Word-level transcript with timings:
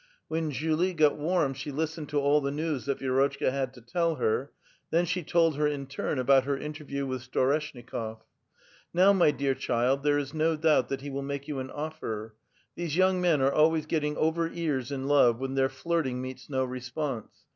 When 0.29 0.49
Julie 0.49 0.95
got 0.95 1.15
warm, 1.15 1.53
she 1.53 1.71
listened 1.71 2.09
to 2.09 2.19
all 2.19 2.41
the 2.41 2.49
news 2.49 2.87
that 2.87 2.97
Vi^rotchka 2.97 3.51
had 3.51 3.71
to 3.75 3.81
tell 3.81 4.15
her; 4.15 4.51
then 4.89 5.05
she 5.05 5.21
told 5.21 5.57
her 5.57 5.67
in 5.67 5.85
turn 5.85 6.17
about 6.17 6.45
her 6.45 6.57
interview 6.57 7.05
with 7.05 7.21
Storeshnikof." 7.21 8.23
Now, 8.95 9.13
my 9.13 9.29
dear 9.29 9.53
child, 9.53 10.01
there 10.01 10.17
is 10.17 10.33
no 10.33 10.55
doubt 10.55 10.89
that 10.89 11.01
he 11.01 11.11
will 11.11 11.21
make 11.21 11.47
you 11.47 11.59
an 11.59 11.69
offer. 11.69 12.33
These 12.75 12.97
young 12.97 13.21
men 13.21 13.41
are 13.41 13.53
always 13.53 13.85
getting 13.85 14.17
over 14.17 14.49
ears 14.49 14.91
in 14.91 15.05
love 15.07 15.37
when 15.39 15.53
their 15.53 15.69
flirting 15.69 16.19
meets 16.19 16.49
no 16.49 16.65
response. 16.65 17.45